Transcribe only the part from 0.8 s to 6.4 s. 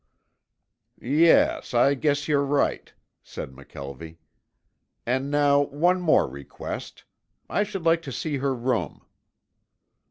"Yes, I guess you're right," said McKelvie. "And now one more